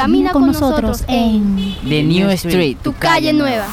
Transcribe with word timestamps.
Camina 0.00 0.32
con 0.32 0.46
nosotros 0.46 1.04
en 1.08 1.76
The 1.86 2.02
New 2.02 2.30
Street, 2.30 2.78
tu 2.82 2.94
calle 2.94 3.34
nueva. 3.34 3.66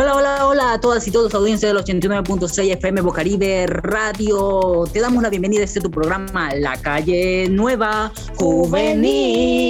Hola, 0.00 0.14
hola, 0.14 0.46
hola 0.46 0.72
a 0.72 0.80
todas 0.80 1.06
y 1.06 1.10
todos, 1.10 1.34
audiencia 1.34 1.68
del 1.68 1.76
89.6 1.76 2.72
FM 2.72 3.02
Bocaribe 3.02 3.66
Radio. 3.66 4.84
Te 4.90 4.98
damos 4.98 5.22
la 5.22 5.28
bienvenida 5.28 5.60
a 5.60 5.64
este 5.64 5.82
tu 5.82 5.90
programa, 5.90 6.54
La 6.54 6.78
Calle 6.80 7.50
Nueva 7.50 8.10
Juvenil. 8.36 9.62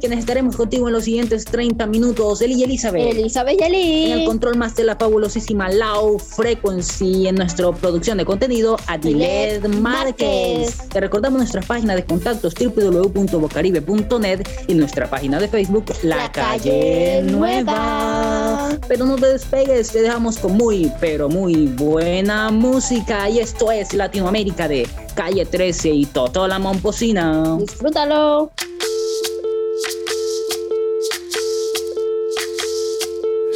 Quienes 0.00 0.20
estaremos 0.20 0.56
contigo 0.56 0.88
en 0.88 0.94
los 0.94 1.04
siguientes 1.04 1.44
30 1.44 1.86
minutos, 1.86 2.40
Eli 2.40 2.54
y 2.54 2.64
Elizabeth. 2.64 3.14
Elizabeth 3.14 3.60
Yeli. 3.60 4.12
En 4.12 4.20
el 4.20 4.24
control 4.24 4.56
más 4.56 4.74
de 4.74 4.84
la 4.84 4.96
fabulosísima 4.96 5.70
Low 5.70 6.18
Frequency 6.18 7.28
en 7.28 7.34
nuestra 7.34 7.70
producción 7.72 8.16
de 8.16 8.24
contenido, 8.24 8.78
Adilet 8.86 9.68
Márquez. 9.68 10.78
Te 10.88 10.98
recordamos 10.98 11.36
nuestra 11.36 11.60
página 11.60 11.94
de 11.94 12.06
contactos 12.06 12.54
www.bocaribe.net 12.54 14.48
y 14.66 14.72
nuestra 14.72 15.10
página 15.10 15.38
de 15.38 15.48
Facebook, 15.48 15.92
La, 16.04 16.16
La 16.16 16.32
Calle 16.32 16.52
Calle 16.52 17.22
Nueva. 17.30 18.78
Pero 18.88 19.04
no 19.04 19.16
te 19.16 19.41
despegues, 19.42 19.90
te 19.90 20.02
dejamos 20.02 20.38
con 20.38 20.52
muy, 20.52 20.92
pero 21.00 21.28
muy 21.28 21.66
buena 21.66 22.50
música. 22.50 23.28
Y 23.28 23.40
esto 23.40 23.70
es 23.72 23.92
Latinoamérica 23.92 24.68
de 24.68 24.88
Calle 25.14 25.44
13 25.44 25.90
y 25.90 26.06
Toto 26.06 26.46
la 26.46 26.58
Momposina. 26.58 27.56
Disfrútalo. 27.58 28.52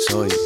Soy, 0.08 0.30
soy 0.30 0.45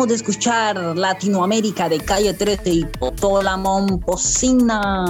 acabamos 0.00 0.08
de 0.08 0.30
escuchar 0.30 0.96
Latinoamérica 0.96 1.86
de 1.90 2.00
Calle 2.00 2.32
13 2.32 2.70
y 2.70 2.84
Totola 2.84 3.58
Momposina. 3.58 5.04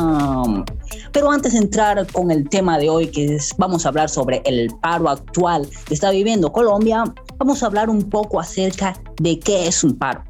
Pero 1.13 1.31
antes 1.31 1.53
de 1.53 1.59
entrar 1.59 2.11
con 2.11 2.33
el 2.33 2.49
tema 2.49 2.77
de 2.77 2.91
hoy, 2.91 3.07
que 3.07 3.37
es, 3.37 3.55
vamos 3.57 3.87
a 3.87 3.91
hablar 3.91 4.09
sobre 4.09 4.43
el 4.45 4.69
paro 4.83 5.09
actual 5.09 5.69
que 5.87 5.95
está 5.95 6.11
viviendo 6.11 6.51
Colombia, 6.51 7.05
vamos 7.39 7.63
a 7.63 7.67
hablar 7.67 7.89
un 7.89 8.03
poco 8.11 8.41
acerca 8.41 9.01
de 9.21 9.39
qué 9.39 9.69
es 9.69 9.85
un 9.85 9.97
paro. 9.97 10.25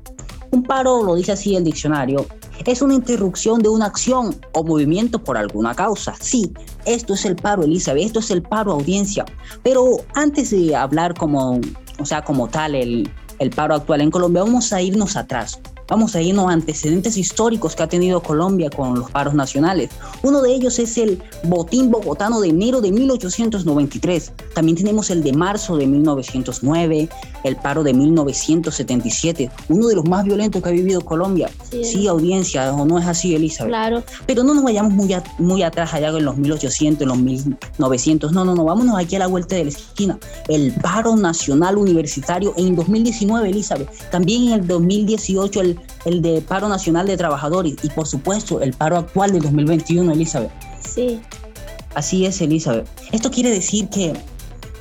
Un 0.51 0.63
paro, 0.63 1.03
lo 1.05 1.15
dice 1.15 1.33
así 1.33 1.57
el 1.57 1.65
diccionario, 1.65 2.27
es 2.67 2.83
una 2.83 2.93
interrupción 2.93 3.63
de 3.63 3.71
una 3.71 3.87
acción 3.87 4.39
o 4.53 4.63
movimiento 4.63 5.25
por 5.25 5.39
alguna 5.39 5.75
causa. 5.75 6.15
Sí, 6.21 6.53
esto 6.85 7.15
es 7.15 7.25
el 7.25 7.37
paro, 7.37 7.63
Elizabeth, 7.63 8.05
esto 8.05 8.19
es 8.19 8.31
el 8.31 8.43
paro 8.43 8.73
audiencia. 8.73 9.25
Pero 9.63 10.05
antes 10.15 10.51
de 10.51 10.77
hablar 10.77 11.15
como, 11.15 11.61
o 11.99 12.05
sea, 12.05 12.23
como 12.23 12.47
tal 12.49 12.75
el, 12.75 13.11
el 13.41 13.51
paro 13.51 13.75
actual 13.75 14.03
en 14.03 14.11
Colombia, 14.11 14.45
vamos 14.45 14.73
a 14.73 14.81
irnos 14.81 15.17
atrás. 15.17 15.59
Vamos 15.91 16.15
a 16.15 16.23
irnos 16.23 16.49
a 16.49 16.53
antecedentes 16.53 17.17
históricos 17.17 17.75
que 17.75 17.83
ha 17.83 17.89
tenido 17.89 18.23
Colombia 18.23 18.71
con 18.71 18.97
los 19.01 19.11
paros 19.11 19.35
nacionales. 19.35 19.91
Uno 20.23 20.41
de 20.41 20.55
ellos 20.55 20.79
es 20.79 20.97
el 20.97 21.21
botín 21.43 21.91
bogotano 21.91 22.41
de 22.41 22.49
enero 22.49 22.81
de 22.81 22.93
1893. 22.93 24.33
También 24.55 24.77
tenemos 24.77 25.11
el 25.11 25.25
de 25.25 25.33
marzo 25.33 25.77
de 25.77 25.89
1909, 25.89 27.09
el 27.43 27.57
paro 27.57 27.83
de 27.83 27.93
1977, 27.93 29.51
uno 29.69 29.89
de 29.89 29.97
los 29.97 30.05
más 30.05 30.25
violentos 30.25 30.63
que 30.63 30.69
ha 30.69 30.73
vivido 30.73 31.01
Colombia. 31.01 31.51
Sí, 31.83 32.07
audiencia, 32.07 32.73
¿o 32.73 32.85
no 32.85 32.99
es 33.01 33.07
así, 33.07 33.35
Elizabeth? 33.35 33.71
Claro. 33.71 34.05
Pero 34.27 34.45
no 34.45 34.55
nos 34.55 34.63
vayamos 34.63 34.93
muy, 34.93 35.13
muy 35.39 35.63
atrás, 35.65 35.93
allá 35.93 36.11
en 36.11 36.25
los 36.25 36.37
1800, 36.37 37.03
en 37.03 37.09
los 37.09 37.19
1900. 37.19 38.33
No, 38.33 38.45
no, 38.45 38.55
no, 38.55 38.65
vámonos 38.65 38.97
aquí 38.97 39.17
a 39.17 39.19
la 39.19 39.27
vuelta 39.27 39.57
de 39.57 39.65
la 39.65 39.71
esquina. 39.71 40.19
El 40.47 40.73
paro 40.73 41.17
nacional 41.17 41.79
universitario 41.79 42.55
en 42.57 42.77
2019, 42.77 43.51
Elizabeth. 43.51 43.89
También 44.11 44.49
en 44.49 44.53
el 44.53 44.67
2018, 44.67 45.61
el 45.61 45.80
el 46.05 46.23
de 46.23 46.41
paro 46.41 46.69
nacional 46.69 47.07
de 47.07 47.17
trabajadores 47.17 47.75
y 47.83 47.89
por 47.91 48.07
supuesto 48.07 48.61
el 48.61 48.73
paro 48.73 48.97
actual 48.97 49.33
del 49.33 49.43
2021, 49.43 50.13
Elizabeth. 50.13 50.51
Sí. 50.81 51.21
Así 51.95 52.27
es, 52.27 52.41
Elizabeth. 52.41 52.89
Esto 53.13 53.31
quiere 53.31 53.51
decir 53.51 53.89
que 53.89 54.15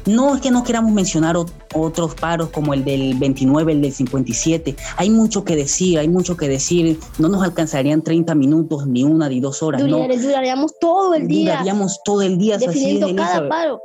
no 0.05 0.35
es 0.35 0.41
que 0.41 0.51
no 0.51 0.63
queramos 0.63 0.91
mencionar 0.91 1.35
otros 1.73 2.15
paros 2.15 2.49
como 2.49 2.73
el 2.73 2.83
del 2.83 3.15
29, 3.15 3.73
el 3.73 3.81
del 3.81 3.91
57. 3.91 4.75
Hay 4.97 5.09
mucho 5.09 5.43
que 5.43 5.55
decir, 5.55 5.99
hay 5.99 6.07
mucho 6.07 6.37
que 6.37 6.47
decir. 6.47 6.99
No 7.17 7.29
nos 7.29 7.43
alcanzarían 7.43 8.01
30 8.01 8.33
minutos, 8.35 8.87
ni 8.87 9.03
una, 9.03 9.29
ni 9.29 9.39
dos 9.39 9.61
horas. 9.61 9.83
no. 9.83 10.07
Duraríamos 10.07 10.73
todo 10.79 11.13
el 11.13 11.27
día. 11.27 11.51
Duraríamos 11.51 11.99
todo 12.03 12.21
el 12.21 12.37
día. 12.37 12.57
Definiendo 12.57 13.07
así 13.07 13.15
es, 13.15 13.21
cada 13.21 13.49
paro. 13.49 13.81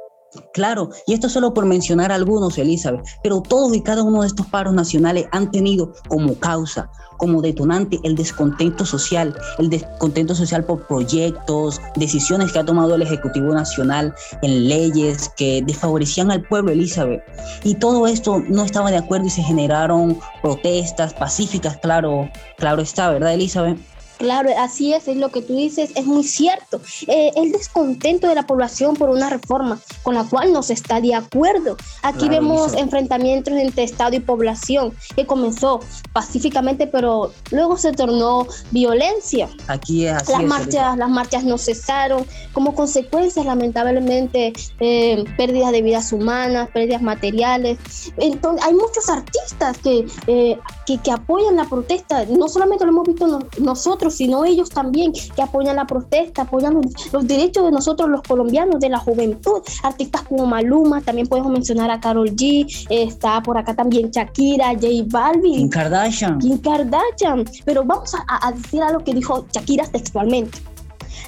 Claro, 0.53 0.91
y 1.07 1.15
esto 1.15 1.29
solo 1.29 1.55
por 1.55 1.67
mencionar 1.67 2.13
algunos, 2.13 2.59
Elizabeth, 2.59 3.05
pero 3.23 3.41
todos 3.41 3.75
y 3.75 3.83
cada 3.83 4.03
uno 4.03 4.23
de 4.23 4.29
estos 4.29 4.47
paros 4.47 4.75
nacionales 4.75 5.27
han 5.33 5.51
tenido 5.51 5.93
como 6.09 6.35
causa 6.35 6.91
como 7.17 7.41
detonante 7.43 7.99
el 8.03 8.17
descontento 8.17 8.85
social, 8.85 9.37
el 9.59 9.71
descontento 9.71 10.35
social 10.35 10.65
por 10.65 10.87
proyectos, 10.87 11.81
decisiones 11.97 12.53
que 12.53 12.59
ha 12.59 12.65
tomado 12.65 12.95
el 12.95 13.03
Ejecutivo 13.03 13.55
Nacional 13.55 14.15
en 14.43 14.69
leyes 14.69 15.31
que 15.37 15.63
desfavorecían 15.65 16.31
al 16.31 16.43
pueblo, 16.43 16.73
Elizabeth. 16.73 17.23
Y 17.63 17.77
todo 17.77 18.07
esto 18.07 18.43
no 18.49 18.65
estaba 18.65 18.91
de 18.91 18.99
acuerdo 18.99 19.27
y 19.27 19.31
se 19.31 19.43
generaron 19.43 20.19
protestas 20.43 21.15
pacíficas, 21.15 21.77
claro, 21.79 22.29
claro 22.59 22.83
está, 22.83 23.11
¿verdad, 23.11 23.35
Elizabeth? 23.35 23.79
Claro, 24.19 24.51
así 24.59 24.95
es, 24.95 25.09
es 25.09 25.17
lo 25.17 25.31
que 25.31 25.43
tú 25.43 25.57
dices, 25.57 25.91
es 25.95 26.07
muy 26.07 26.25
cierto. 26.25 26.81
Eh, 27.07 27.33
el 27.37 27.53
descontento 27.53 28.29
de 28.29 28.35
la 28.35 28.47
población 28.47 28.95
por 28.95 29.11
una 29.11 29.31
reforma 29.31 29.81
con 30.03 30.15
la 30.15 30.25
cual 30.25 30.53
no 30.53 30.63
se 30.63 30.73
está 30.75 31.01
de 31.01 31.15
acuerdo. 31.15 31.77
Aquí 32.03 32.29
vemos 32.29 32.75
enfrentamientos 32.75 33.55
entre 33.55 33.85
Estado 33.85 34.17
y 34.17 34.21
población 34.21 34.93
que 35.17 35.27
comenzó 35.27 35.81
pacíficamente, 36.13 36.87
pero 36.87 37.33
luego 37.51 37.77
se 37.77 37.93
tornó 37.93 38.47
violencia. 38.71 39.49
Aquí 39.69 40.07
es 40.07 40.15
así. 40.15 40.33
Las, 40.33 40.43
marchas, 40.43 40.97
las 40.97 41.11
marchas 41.11 41.45
no 41.45 41.59
cesaron, 41.59 42.27
como 42.53 42.75
consecuencia, 42.75 43.43
lamentablemente, 43.45 44.53
eh, 44.81 45.25
pérdidas 45.37 45.73
de 45.73 45.83
vidas 45.83 46.13
humanas, 46.13 46.69
pérdidas 46.71 47.03
materiales. 47.03 47.79
Entonces, 48.17 48.65
hay 48.65 48.75
muchos 48.75 49.09
artistas 49.09 49.79
que, 49.79 50.07
eh, 50.27 50.59
que, 50.87 50.99
que, 50.99 51.11
apoyan 51.11 51.57
la 51.57 51.65
protesta, 51.65 52.25
no 52.27 52.49
solamente 52.49 52.85
lo 52.85 52.91
hemos 52.91 53.07
visto 53.07 53.41
nosotros, 53.59 54.15
sino 54.15 54.45
ellos 54.45 54.69
también 54.69 55.13
que 55.13 55.43
apoyan 55.43 55.77
la 55.77 55.87
protesta, 55.87 56.43
apoyan 56.43 56.81
los, 57.13 57.27
derechos 57.27 57.65
de 57.65 57.71
nosotros 57.71 58.09
los 58.09 58.23
colombianos, 58.23 58.81
de 58.81 58.89
la 58.89 58.99
juventud. 58.99 59.63
Artistas 59.83 60.23
como 60.23 60.47
Maluma, 60.47 61.01
también 61.01 61.27
podemos 61.27 61.53
mencionar 61.53 61.91
a 61.91 62.01
Carol 62.01 62.31
G, 62.31 62.67
está 62.91 63.43
por 63.43 63.57
acá 63.57 63.75
también 63.75 64.11
Shakira, 64.11 64.73
J 64.75 64.87
Balvin. 65.07 65.55
Kim 65.55 65.69
Kardashian. 65.69 66.39
Kim 66.39 66.59
Kardashian. 66.59 67.45
Pero 67.65 67.85
vamos 67.85 68.15
a, 68.15 68.25
a 68.47 68.53
decir 68.53 68.83
algo 68.83 69.03
que 69.03 69.15
dijo 69.15 69.47
Shakira 69.53 69.87
textualmente. 69.87 70.59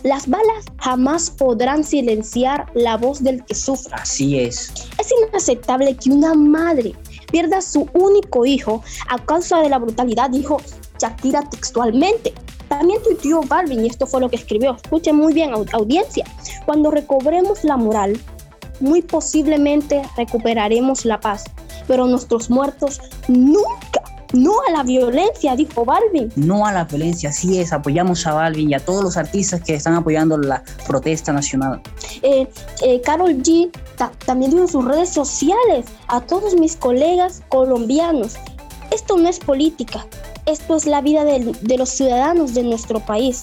Las 0.03 0.29
balas 0.29 0.64
jamás 0.79 1.31
podrán 1.31 1.82
silenciar 1.82 2.67
la 2.75 2.97
voz 2.97 3.23
del 3.23 3.44
que 3.44 3.55
sufra. 3.55 3.97
Así 3.97 4.38
es. 4.38 4.73
Es 4.99 5.11
inaceptable 5.29 5.97
que 5.97 6.11
una 6.11 6.35
madre 6.35 6.94
pierda 7.31 7.58
a 7.58 7.62
su 7.62 7.88
único 7.93 8.46
hijo 8.46 8.82
a 9.08 9.19
causa 9.19 9.60
de 9.60 9.69
la 9.69 9.79
brutalidad, 9.79 10.31
dijo 10.31 10.58
Shakira 10.98 11.43
textualmente. 11.48 12.32
También 12.69 13.01
tuiteó 13.03 13.43
Balvin 13.43 13.84
y 13.84 13.89
esto 13.89 14.06
fue 14.06 14.20
lo 14.20 14.29
que 14.29 14.36
escribió. 14.36 14.74
Escuchen 14.74 15.17
muy 15.17 15.32
bien, 15.32 15.53
audiencia. 15.72 16.24
Cuando 16.65 16.91
recobremos 16.91 17.62
la 17.62 17.77
moral, 17.77 18.19
muy 18.81 19.03
posiblemente 19.03 20.03
recuperaremos 20.17 21.05
la 21.05 21.20
paz, 21.20 21.44
pero 21.86 22.06
nuestros 22.06 22.51
muertos 22.51 23.01
nunca. 23.29 24.03
No 24.36 24.52
a 24.69 24.70
la 24.70 24.82
violencia, 24.82 25.56
dijo 25.56 25.84
Balvin. 25.84 26.31
No 26.36 26.66
a 26.66 26.72
la 26.72 26.84
violencia, 26.84 27.31
así 27.31 27.58
es. 27.58 27.72
Apoyamos 27.72 28.26
a 28.26 28.34
Balvin 28.34 28.70
y 28.70 28.74
a 28.74 28.81
todos 28.81 29.02
los 29.02 29.16
artistas 29.16 29.62
que 29.62 29.74
están 29.74 29.94
apoyando 29.94 30.36
la 30.36 30.62
protesta 30.86 31.32
nacional. 31.32 31.81
Eh, 32.22 32.46
eh, 32.82 33.00
Carol 33.00 33.34
G 33.43 33.70
también 34.26 34.50
dijo 34.50 34.64
en 34.64 34.69
sus 34.69 34.84
redes 34.84 35.08
sociales 35.08 35.86
a 36.08 36.20
todos 36.20 36.55
mis 36.55 36.76
colegas 36.76 37.43
colombianos. 37.48 38.36
Esto 38.90 39.16
no 39.16 39.28
es 39.28 39.38
política, 39.38 40.06
esto 40.44 40.76
es 40.76 40.86
la 40.86 41.00
vida 41.00 41.24
de, 41.24 41.56
de 41.60 41.78
los 41.78 41.88
ciudadanos 41.88 42.55
de 42.55 42.62
nuestro 42.62 43.00
país. 43.00 43.43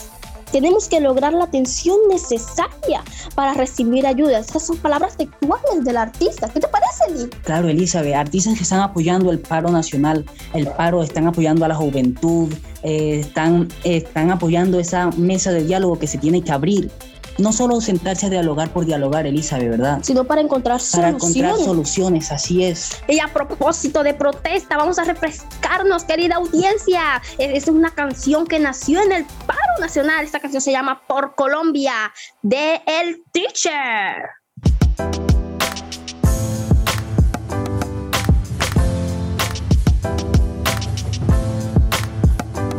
Tenemos 0.54 0.88
que 0.88 1.00
lograr 1.00 1.34
la 1.34 1.46
atención 1.46 1.98
necesaria 2.08 3.04
para 3.34 3.56
recibir 3.56 4.06
ayuda. 4.06 4.38
Esas 4.38 4.64
son 4.68 4.78
palabras 4.78 5.18
textuales 5.18 5.84
del 5.84 5.98
artista. 5.98 6.48
¿Qué 6.48 6.60
te 6.60 6.68
parece, 6.68 7.12
Lee? 7.12 7.30
Claro, 7.44 7.70
Elizabeth. 7.70 8.14
Artistas 8.14 8.56
que 8.56 8.62
están 8.62 8.82
apoyando 8.82 9.32
el 9.32 9.40
paro 9.40 9.72
nacional, 9.72 10.24
el 10.54 10.68
paro, 10.68 11.02
están 11.02 11.26
apoyando 11.26 11.66
a 11.66 11.70
la 11.70 11.76
juventud, 11.76 12.54
eh, 12.84 13.22
están, 13.22 13.68
están 13.84 14.30
apoyando 14.30 14.80
esa 14.80 15.10
mesa 15.18 15.52
de 15.52 15.64
diálogo 15.64 15.98
que 15.98 16.06
se 16.06 16.20
tiene 16.20 16.44
que 16.44 16.52
abrir 16.52 16.92
no 17.38 17.52
solo 17.52 17.82
sentarse 17.82 18.28
a 18.28 18.30
dialogar 18.30 18.72
por 18.72 18.86
dialogar, 18.86 19.26
Elizabeth, 19.26 19.70
¿verdad? 19.70 20.00
Sino 20.02 20.24
para 20.26 20.42
encontrar 20.42 20.78
para 20.78 20.80
soluciones. 20.80 21.22
Para 21.22 21.48
encontrar 21.50 21.66
soluciones, 21.66 22.32
así 22.32 22.64
es. 22.64 23.02
Y 23.08 23.20
a 23.20 23.28
propósito 23.28 24.04
de 24.04 24.14
protesta, 24.14 24.78
vamos 24.78 25.00
a 25.00 25.04
refrescarnos, 25.04 26.04
querida 26.04 26.36
audiencia. 26.36 27.22
Es 27.38 27.68
una 27.68 27.92
canción 27.92 28.46
que 28.46 28.60
nació 28.60 29.02
en 29.02 29.12
el 29.12 29.26
paro 29.46 29.60
nacional. 29.80 30.26
Esta 30.26 30.40
canción 30.40 30.62
se 30.62 30.72
llama 30.72 31.02
Por 31.08 31.36
Colombia, 31.36 32.14
de 32.42 32.82
El 32.86 33.24
Teacher. 33.32 34.30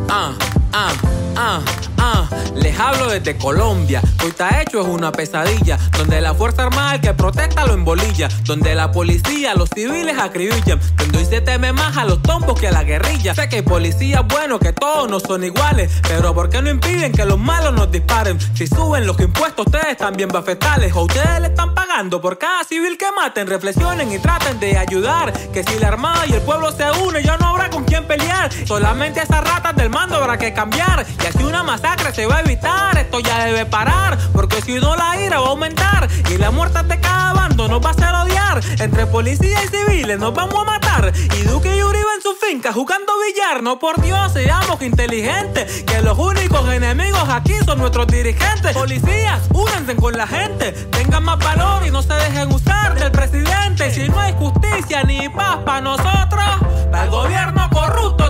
Ah, 0.09 0.33
ah, 0.73 0.93
ah. 1.35 1.61
Ah, 2.07 2.29
les 2.53 2.79
hablo 2.79 3.04
desde 3.07 3.37
Colombia. 3.37 4.01
Hoy 4.23 4.29
está 4.29 4.61
hecho 4.61 4.81
es 4.81 4.87
una 4.87 5.11
pesadilla. 5.11 5.77
Donde 5.97 6.21
la 6.21 6.33
Fuerza 6.33 6.63
Armada 6.63 6.95
el 6.95 7.01
que 7.01 7.13
protesta 7.13 7.65
lo 7.65 7.73
embolilla. 7.73 8.27
Donde 8.43 8.75
la 8.75 8.91
policía 8.91 9.53
los 9.55 9.69
civiles 9.69 10.17
acribillan. 10.17 10.79
Donde 10.97 11.17
hoy 11.17 11.25
se 11.25 11.41
teme 11.41 11.73
más 11.73 11.97
a 11.97 12.05
los 12.05 12.21
tombos 12.21 12.59
que 12.59 12.67
a 12.67 12.71
la 12.71 12.83
guerrilla. 12.83 13.35
Sé 13.35 13.49
que 13.49 13.57
hay 13.57 13.61
policías 13.61 14.25
buenos, 14.27 14.59
que 14.59 14.73
todos 14.73 15.09
no 15.09 15.19
son 15.19 15.43
iguales. 15.43 15.91
Pero 16.07 16.33
¿por 16.33 16.49
qué 16.49 16.61
no 16.61 16.69
impiden 16.69 17.11
que 17.11 17.25
los 17.25 17.39
malos 17.39 17.73
nos 17.73 17.91
disparen? 17.91 18.39
Si 18.55 18.67
suben 18.67 19.05
los 19.05 19.19
impuestos, 19.19 19.65
ustedes 19.67 19.97
también 19.97 20.29
bafetales. 20.29 20.93
O 20.95 21.03
ustedes 21.03 21.41
le 21.41 21.47
están 21.47 21.73
pagando 21.73 22.21
por 22.21 22.37
cada 22.37 22.63
civil 22.63 22.97
que 22.97 23.07
maten. 23.15 23.47
Reflexionen 23.47 24.11
y 24.11 24.19
traten 24.19 24.59
de 24.59 24.77
ayudar. 24.77 25.31
Que 25.51 25.63
si 25.63 25.79
la 25.79 25.89
Armada 25.89 26.25
y 26.27 26.33
el 26.33 26.41
pueblo 26.41 26.71
se 26.71 26.89
unen, 26.91 27.23
ya 27.23 27.37
no 27.37 27.49
habrá 27.49 27.69
con 27.69 27.83
quién 27.83 28.05
pelear. 28.05 28.51
Solamente 28.65 29.21
esas 29.21 29.43
ratas 29.43 29.75
del 29.75 29.89
mando 29.89 30.15
habrá 30.15 30.37
que 30.37 30.53
cambiar. 30.53 31.05
Y 31.23 31.25
así 31.25 31.43
una 31.43 31.63
masacre 31.63 32.13
se 32.13 32.25
va 32.25 32.37
a 32.37 32.41
evitar. 32.41 33.04
Esto 33.05 33.19
ya 33.19 33.45
debe 33.45 33.67
parar, 33.67 34.17
porque 34.33 34.63
si 34.63 34.79
no 34.79 34.95
la 34.95 35.21
ira 35.21 35.39
va 35.39 35.45
a 35.45 35.49
aumentar. 35.49 36.09
Y 36.31 36.39
la 36.39 36.49
muerte 36.49 36.81
de 36.81 36.99
cada 36.99 37.33
bando 37.33 37.67
nos 37.67 37.79
va 37.79 37.89
a 37.89 37.91
hacer 37.91 38.15
odiar. 38.15 38.59
Entre 38.79 39.05
policía 39.05 39.63
y 39.63 39.67
civiles 39.67 40.17
nos 40.17 40.33
vamos 40.33 40.55
a 40.59 40.63
matar. 40.63 41.13
Y 41.37 41.41
Duque 41.43 41.77
y 41.77 41.83
Uribe 41.83 42.07
en 42.15 42.23
su 42.23 42.33
finca 42.33 42.73
jugando 42.73 43.13
billar. 43.27 43.61
No 43.61 43.77
por 43.77 44.01
Dios, 44.01 44.33
seamos 44.33 44.81
inteligentes. 44.81 45.83
Que 45.83 46.01
los 46.01 46.17
únicos 46.17 46.67
enemigos 46.67 47.29
aquí 47.29 47.53
son 47.63 47.77
nuestros 47.77 48.07
dirigentes. 48.07 48.73
Policías, 48.73 49.41
únanse 49.53 49.95
con 49.95 50.17
la 50.17 50.25
gente. 50.25 50.71
Tengan 50.71 51.23
más 51.25 51.37
valor 51.37 51.85
y 51.85 51.91
no 51.91 52.01
se 52.01 52.15
dejen 52.15 52.51
usar 52.51 52.95
del 52.95 53.11
presidente. 53.11 53.93
Si 53.93 54.09
no 54.09 54.19
hay 54.19 54.33
justicia 54.33 55.03
ni 55.03 55.29
paz 55.29 55.59
para 55.63 55.81
nosotros, 55.81 56.45
para 56.89 57.03
el 57.03 57.09
gobierno 57.11 57.69
corrupto 57.71 58.25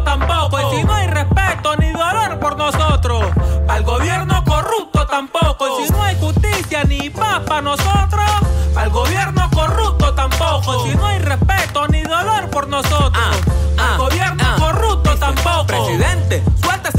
para 7.56 7.62
nosotros, 7.62 8.30
para 8.74 8.88
el 8.88 8.92
gobierno 8.92 9.50
corrupto 9.50 10.14
tampoco. 10.14 10.72
Oh. 10.72 10.86
Si 10.86 10.94
no 10.94 11.06
hay 11.06 11.20
respeto 11.20 11.88
ni 11.88 12.02
dolor 12.04 12.50
por 12.50 12.68
nosotros, 12.68 13.14
ah, 13.16 13.32
al 13.78 13.94
ah, 13.94 13.98
gobierno 13.98 14.44
ah. 14.46 14.56
corrupto 14.60 15.16
tampoco. 15.18 15.68
Presidente, 15.68 16.44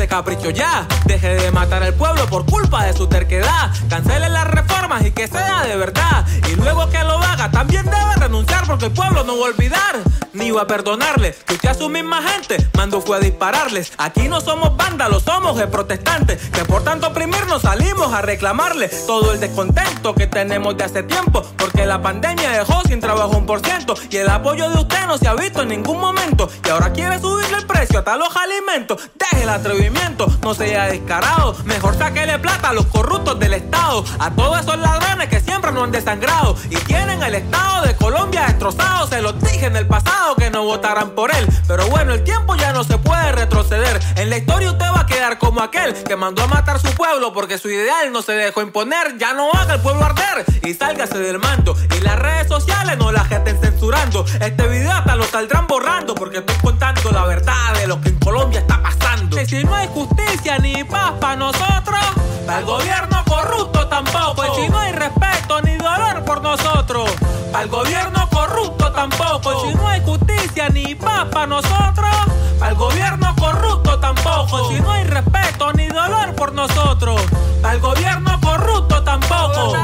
capricho 0.09 0.51
ya. 0.51 0.87
Deje 1.05 1.35
de 1.35 1.51
matar 1.51 1.83
al 1.83 1.95
pueblo 1.95 2.27
por 2.27 2.45
culpa 2.47 2.85
de 2.85 2.93
su 2.93 3.07
terquedad. 3.07 3.71
Cancele 3.89 4.29
las 4.29 4.47
reformas 4.47 5.05
y 5.05 5.13
que 5.13 5.29
sea 5.29 5.65
de 5.65 5.77
verdad. 5.77 6.27
Y 6.51 6.57
luego 6.57 6.89
que 6.91 7.03
lo 7.05 7.19
haga, 7.19 7.51
también 7.51 7.85
debe 7.85 8.17
renunciar 8.17 8.67
porque 8.67 8.87
el 8.87 8.93
pueblo 8.93 9.25
no 9.25 9.39
va 9.39 9.47
a 9.47 9.51
olvidar 9.51 9.97
ni 10.33 10.51
va 10.51 10.63
a 10.63 10.67
perdonarle. 10.67 11.35
Que 11.47 11.55
usted 11.55 11.69
a 11.71 11.75
su 11.75 11.89
misma 11.89 12.23
gente 12.23 12.57
mandó 12.77 13.01
fue 13.01 13.17
a 13.17 13.21
dispararles. 13.21 13.93
Aquí 13.99 14.29
no 14.29 14.41
somos 14.41 14.77
vándalos, 14.77 15.23
somos 15.23 15.59
el 15.61 15.69
protestantes. 15.69 16.43
Que 16.51 16.65
por 16.65 16.85
tanto 16.85 17.09
oprimirnos 17.09 17.63
salimos 17.63 18.13
a 18.13 18.23
reclamarle 18.23 18.89
todo 19.07 19.33
el 19.33 19.41
descontento 19.41 20.15
que 20.15 20.27
tenemos 20.27 20.77
de 20.77 20.85
hace 20.85 21.03
tiempo. 21.03 21.43
Porque 21.57 21.87
la 21.87 22.03
pandemia 22.03 22.51
dejó 22.51 22.83
sin 22.87 23.01
trabajo 23.01 23.37
un 23.37 23.47
por 23.47 23.61
ciento. 23.61 23.95
Y 24.11 24.17
el 24.17 24.29
apoyo 24.29 24.69
de 24.71 24.79
usted 24.79 25.07
no 25.07 25.19
se 25.19 25.29
ha 25.29 25.35
visto 25.35 25.63
en 25.63 25.69
ningún 25.69 26.01
momento. 26.01 26.49
Y 26.65 26.71
ahora 26.71 26.93
quiere 26.93 27.19
subirle 27.21 27.59
el 27.59 27.67
precio 27.67 27.99
hasta 27.99 28.17
los 28.17 28.35
alimentos. 28.37 29.11
Deje 29.15 29.45
el 29.45 29.49
atrevimiento, 29.77 30.27
no 30.43 30.55
sea 30.55 30.87
descarado. 30.87 31.55
Mejor 31.65 31.97
saquele 31.97 32.39
plata 32.39 32.71
a 32.71 32.73
los 32.73 32.87
corruptos 32.87 33.39
del 33.39 33.55
Estado. 33.55 34.05
A 34.19 34.31
todos 34.31 34.61
esos 34.61 34.79
ladrones 34.79 35.29
que 35.29 35.41
siempre 35.41 35.71
nos 35.73 35.85
han 35.85 35.93
desangrado. 35.93 36.57
Y 36.71 36.77
tienen 36.77 37.23
el 37.23 37.35
Estado 37.35 37.83
de 37.87 37.95
Colombia 37.97 38.47
destrozado. 38.47 39.07
Se 39.07 39.21
los 39.21 39.39
dije 39.41 39.67
en 39.67 39.77
el 39.77 39.87
pasado 39.87 40.35
que 40.37 40.51
no 40.51 40.65
votarán 40.65 41.11
por 41.11 41.35
él. 41.35 41.47
Pero 41.69 41.87
bueno, 41.89 42.15
el 42.15 42.25
tiempo 42.25 42.55
ya 42.57 42.73
no 42.73 42.85
se 42.85 42.97
puede 42.99 43.33
retroceder. 43.33 44.01
En 44.17 44.31
la 44.31 44.39
historia 44.39 44.71
usted 44.71 44.87
va 44.87 45.01
a 45.01 45.07
quedar 45.07 45.39
como 45.39 45.61
aquel 45.61 45.93
que 45.93 46.17
mandó 46.17 46.43
a 46.43 46.47
matar 46.47 46.81
su 46.81 46.91
pueblo 46.93 47.33
porque 47.35 47.59
su 47.59 47.69
ideal 47.69 48.13
no 48.13 48.23
se 48.23 48.33
dejó 48.33 48.63
imponer. 48.63 49.19
Ya 49.19 49.35
no 49.35 49.51
haga 49.53 49.75
el 49.75 49.81
pueblo 49.81 50.05
arder 50.05 50.45
y 50.65 50.73
sálgase 50.73 51.19
del 51.19 51.39
mando. 51.39 51.77
Y 51.97 52.01
las 52.01 52.19
redes 52.19 52.49
sociales 52.49 52.97
no 52.97 53.13
las 53.13 53.31
estén 53.31 53.61
censurando. 53.61 54.25
Este 54.41 54.69
video 54.69 54.93
hasta 54.93 55.17
lo 55.17 55.25
saldrán 55.25 55.67
borrando 55.67 56.15
porque 56.15 56.39
estoy 56.39 56.57
contando 56.63 57.11
la 57.11 57.27
verdad 57.27 57.75
de 57.75 57.87
lo 57.87 58.01
que 58.01 58.09
en 58.09 58.19
Colombia 58.19 58.61
está 58.61 58.83
pasando. 58.83 59.37
Si 59.45 59.66
no 59.67 59.75
hay 59.75 59.89
justicia 59.89 60.59
ni 60.59 60.85
paz 60.85 61.13
para 61.21 61.37
nosotros, 61.37 62.01
para 62.47 62.59
el 62.61 62.65
gobierno 62.65 63.25
corrupto 63.29 63.87
tampoco. 63.89 64.55
Si 64.55 64.69
no 64.69 64.79
hay 64.79 64.93
respeto 64.93 65.61
ni 65.63 65.77
dolor 65.77 66.25
por 66.25 66.41
nosotros, 66.41 67.11
para 67.53 67.65
el 67.65 67.71
gobierno 67.71 68.29
corrupto 68.31 68.93
tampoco. 68.93 69.67
Si 69.67 69.75
no 69.75 69.89
hay 69.89 70.03
justicia 70.05 70.69
ni 70.69 70.95
paz 70.95 71.27
para 71.31 71.47
nosotros, 71.47 72.15
para 72.59 72.71
el 72.71 72.77
gobierno 72.77 73.35
corrupto 73.37 73.99
tampoco. 73.99 74.71
Si 74.71 74.81
no 74.81 74.93
hay 74.93 75.05
respeto 75.05 75.73
ni 75.73 75.89
dolor 75.89 76.35
por 76.35 76.53
nosotros, 76.53 77.21
para 77.61 77.75
el 77.75 77.81
gobierno 77.81 78.41
corrupto 78.41 79.03
tampoco. 79.03 79.77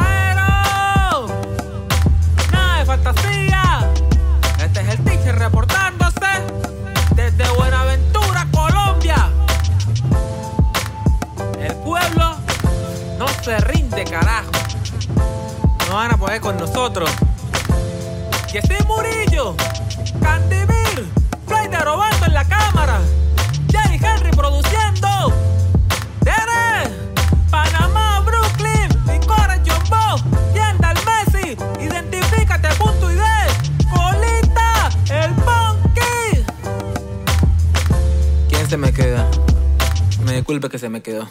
Con 16.40 16.56
nosotros. 16.56 17.10
Que 18.50 18.62
sí, 18.62 18.74
Murillo, 18.86 19.54
Candimir, 20.20 21.06
Flight 21.46 21.74
robando 21.74 22.26
en 22.26 22.32
la 22.32 22.44
cámara, 22.44 23.00
Jay 23.70 24.00
Henry 24.02 24.30
produciendo, 24.30 25.08
Tere, 26.24 26.90
Panamá, 27.50 28.20
Brooklyn, 28.20 28.88
Licora, 29.06 29.60
Jumbo, 29.64 30.16
tienda 30.54 30.92
el 30.92 30.98
Messi, 31.04 31.56
identifícate, 31.84 32.68
punto 32.76 33.12
ID, 33.12 33.20
Colita, 33.94 34.88
el 35.10 35.32
Monkey. 35.44 36.46
¿Quién 38.48 38.70
se 38.70 38.78
me 38.78 38.90
queda? 38.92 39.28
Me 40.24 40.32
disculpe 40.32 40.70
que 40.70 40.78
se 40.78 40.88
me 40.88 41.02
quedó. 41.02 41.28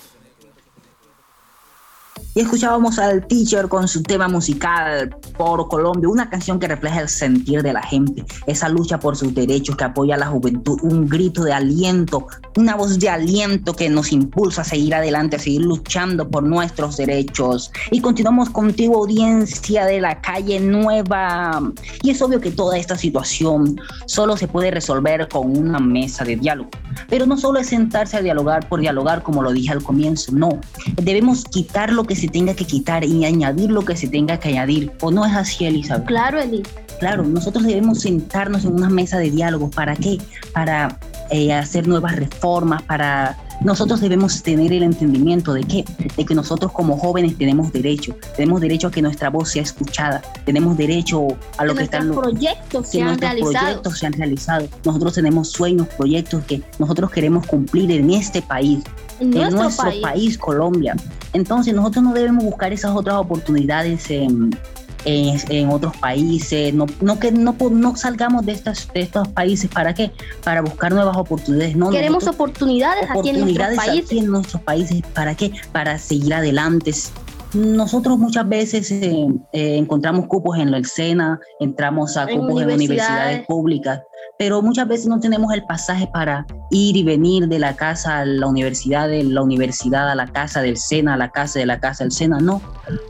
Escuchábamos 2.42 2.98
al 2.98 3.28
teacher 3.28 3.68
con 3.68 3.88
su 3.88 4.02
tema 4.02 4.28
musical 4.28 5.16
por 5.38 5.68
Colombia, 5.68 6.10
una 6.10 6.28
canción 6.28 6.60
que 6.60 6.68
refleja 6.68 7.00
el 7.00 7.08
sentir 7.08 7.62
de 7.62 7.72
la 7.72 7.84
gente, 7.84 8.26
esa 8.48 8.68
lucha 8.68 9.00
por 9.00 9.16
sus 9.16 9.36
derechos 9.36 9.76
que 9.76 9.84
apoya 9.84 10.16
a 10.16 10.18
la 10.18 10.26
juventud, 10.26 10.80
un 10.82 11.08
grito 11.08 11.44
de 11.44 11.54
aliento, 11.54 12.26
una 12.58 12.76
voz 12.76 12.98
de 12.98 13.10
aliento 13.10 13.76
que 13.76 13.90
nos 13.90 14.12
impulsa 14.12 14.62
a 14.62 14.66
seguir 14.66 14.96
adelante, 14.96 15.36
a 15.36 15.40
seguir 15.40 15.62
luchando 15.62 16.28
por 16.28 16.42
nuestros 16.42 16.98
derechos. 16.98 17.72
Y 17.92 18.02
continuamos 18.02 18.50
contigo, 18.50 18.98
audiencia 18.98 19.86
de 19.86 20.02
la 20.02 20.20
calle 20.20 20.60
nueva. 20.60 21.62
Y 22.02 22.10
es 22.10 22.24
obvio 22.24 22.42
que 22.42 22.50
toda 22.50 22.76
esta 22.76 22.98
situación 22.98 23.80
solo 24.08 24.36
se 24.36 24.48
puede 24.48 24.72
resolver 24.72 25.28
con 25.28 25.56
una 25.56 25.80
mesa 25.80 26.26
de 26.26 26.38
diálogo. 26.38 26.72
Pero 27.08 27.28
no 27.28 27.38
solo 27.38 27.60
es 27.60 27.68
sentarse 27.68 28.18
a 28.18 28.22
dialogar 28.22 28.68
por 28.68 28.80
dialogar, 28.80 29.22
como 29.22 29.44
lo 29.44 29.52
dije 29.52 29.72
al 29.72 29.84
comienzo, 29.84 30.32
no. 30.32 30.50
Debemos 30.96 31.44
quitar 31.44 31.94
lo 31.94 32.04
que 32.04 32.16
se 32.16 32.31
tenga 32.32 32.54
que 32.54 32.66
quitar 32.66 33.04
y 33.04 33.26
añadir 33.26 33.70
lo 33.70 33.86
que 33.86 33.96
se 33.96 34.08
tenga 34.08 34.40
que 34.40 34.50
añadir. 34.50 34.92
¿O 35.02 35.12
no 35.12 35.26
es 35.26 35.34
así, 35.34 35.66
Elizabeth? 35.66 36.06
Claro, 36.08 36.40
Eli. 36.40 36.64
Claro, 37.00 37.24
nosotros 37.24 37.64
debemos 37.66 38.02
sentarnos 38.02 38.64
en 38.64 38.74
una 38.74 38.90
mesa 38.90 39.18
de 39.18 39.32
diálogo. 39.32 39.70
¿Para 39.70 39.96
qué? 39.96 40.18
Para 40.54 41.00
eh, 41.30 41.54
hacer 41.54 41.88
nuevas 41.88 42.16
reformas, 42.16 42.82
para... 42.84 43.38
Nosotros 43.62 44.02
debemos 44.02 44.42
tener 44.42 44.74
el 44.74 44.82
entendimiento 44.82 45.54
de 45.54 45.64
que, 45.64 45.86
de 46.18 46.26
que 46.26 46.34
nosotros 46.34 46.72
como 46.72 46.98
jóvenes 46.98 47.38
tenemos 47.38 47.72
derecho, 47.72 48.16
tenemos 48.36 48.60
derecho 48.60 48.88
a 48.88 48.92
que 48.92 49.04
nuestra 49.04 49.30
voz 49.30 49.52
sea 49.52 49.62
escuchada, 49.62 50.20
tenemos 50.46 50.78
derecho 50.78 51.28
a 51.58 51.66
lo 51.66 51.74
que, 51.74 51.78
que 51.78 51.84
están 51.84 52.08
los 52.08 52.18
proyectos 52.18 52.90
que 52.90 53.04
nuestros 53.04 53.36
proyectos 53.36 54.00
sean 54.00 54.14
realizados. 54.14 54.68
Nosotros 54.84 55.14
tenemos 55.14 55.52
sueños, 55.52 55.88
proyectos 55.96 56.44
que 56.46 56.64
nosotros 56.80 57.12
queremos 57.12 57.46
cumplir 57.46 57.92
en 57.92 58.10
este 58.10 58.42
país, 58.42 58.80
en 59.20 59.28
en 59.28 59.32
nuestro, 59.32 59.62
nuestro 59.62 59.86
país. 59.86 60.02
país, 60.02 60.38
Colombia. 60.40 60.96
Entonces 61.34 61.74
nosotros 61.74 62.04
no 62.04 62.14
debemos 62.14 62.44
buscar 62.44 62.74
esas 62.74 62.96
otras 62.96 63.16
oportunidades 63.18 64.10
en, 64.12 64.52
en, 65.06 65.40
en 65.50 65.70
otros 65.70 65.96
países, 65.98 66.74
no, 66.74 66.86
no 67.00 67.20
que 67.20 67.32
no, 67.32 67.56
no 67.72 67.96
salgamos 67.96 68.46
de, 68.46 68.52
estas, 68.52 68.88
de 68.94 69.02
estos 69.02 69.28
países, 69.30 69.70
¿para 69.70 69.94
qué? 69.94 70.12
Para 70.44 70.62
buscar 70.62 70.92
nuevas 70.94 71.16
oportunidades. 71.18 71.76
No, 71.76 71.90
Queremos 71.90 72.24
nosotros- 72.24 72.36
oportunidades 72.36 73.04
aquí 73.10 73.30
en 73.30 73.40
nuestros 73.40 73.42
oportunidades 73.42 73.78
países. 73.78 74.06
aquí 74.06 74.20
en 74.20 74.28
nuestros 74.28 74.62
países. 74.64 75.02
¿Para 75.14 75.36
qué? 75.36 75.52
Para 75.72 75.98
seguir 75.98 76.34
adelante. 76.34 76.92
Nosotros 77.54 78.18
muchas 78.18 78.48
veces 78.48 78.90
eh, 78.92 79.28
eh, 79.52 79.76
encontramos 79.78 80.28
cupos 80.28 80.58
en 80.58 80.74
el 80.74 80.86
SENA, 80.86 81.38
entramos 81.60 82.16
a 82.16 82.24
En 82.24 82.40
cupos 82.40 82.62
en 82.62 82.68
universidades 82.70 82.80
universidades. 82.80 83.46
públicas, 83.48 84.02
pero 84.42 84.60
muchas 84.64 84.88
veces 84.88 85.06
no 85.06 85.20
tenemos 85.20 85.54
el 85.54 85.62
pasaje 85.66 86.08
para 86.08 86.48
ir 86.72 86.98
y 86.98 87.04
venir 87.04 87.48
de 87.48 87.60
la 87.60 87.76
casa 87.76 88.18
a 88.18 88.26
la 88.26 88.48
universidad, 88.48 89.08
de 89.08 89.24
la 89.24 89.44
universidad 89.44 90.10
a 90.10 90.16
la 90.16 90.26
casa 90.26 90.64
del 90.64 90.78
SENA, 90.78 91.14
a 91.14 91.18
la 91.18 91.30
casa 91.30 91.60
de 91.60 91.68
la 91.68 91.80
casa 91.80 92.04
del 92.04 92.12
SENA, 92.12 92.40
no. 92.40 92.60